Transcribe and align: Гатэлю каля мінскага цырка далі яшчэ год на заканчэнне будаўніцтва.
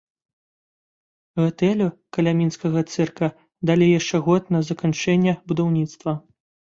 Гатэлю 1.41 1.89
каля 2.15 2.31
мінскага 2.39 2.83
цырка 2.95 3.29
далі 3.71 3.85
яшчэ 3.99 4.17
год 4.29 4.49
на 4.57 4.63
заканчэнне 4.71 5.33
будаўніцтва. 5.53 6.11